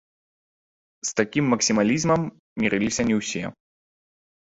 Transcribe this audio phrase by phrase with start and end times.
[1.09, 2.21] З такім максімалізмам
[2.65, 3.43] мірыліся не ўсе.